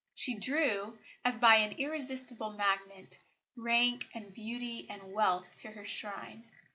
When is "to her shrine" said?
5.57-6.49